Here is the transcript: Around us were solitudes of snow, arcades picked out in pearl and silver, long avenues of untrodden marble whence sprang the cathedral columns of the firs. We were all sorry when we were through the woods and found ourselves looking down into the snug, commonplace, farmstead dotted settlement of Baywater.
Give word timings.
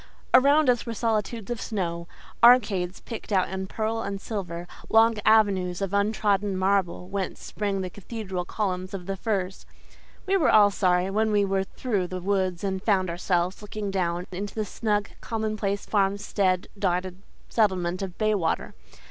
Around 0.33 0.67
us 0.67 0.83
were 0.87 0.95
solitudes 0.95 1.51
of 1.51 1.61
snow, 1.61 2.07
arcades 2.43 3.01
picked 3.01 3.31
out 3.31 3.49
in 3.49 3.67
pearl 3.67 4.01
and 4.01 4.19
silver, 4.19 4.67
long 4.89 5.13
avenues 5.27 5.79
of 5.79 5.93
untrodden 5.93 6.57
marble 6.57 7.07
whence 7.07 7.39
sprang 7.43 7.81
the 7.81 7.89
cathedral 7.91 8.43
columns 8.43 8.95
of 8.95 9.05
the 9.05 9.15
firs. 9.15 9.67
We 10.25 10.37
were 10.37 10.49
all 10.49 10.71
sorry 10.71 11.11
when 11.11 11.31
we 11.31 11.45
were 11.45 11.65
through 11.65 12.07
the 12.07 12.19
woods 12.19 12.63
and 12.63 12.81
found 12.81 13.11
ourselves 13.11 13.61
looking 13.61 13.91
down 13.91 14.25
into 14.31 14.55
the 14.55 14.65
snug, 14.65 15.11
commonplace, 15.21 15.85
farmstead 15.85 16.65
dotted 16.79 17.21
settlement 17.49 18.01
of 18.01 18.17
Baywater. 18.17 18.73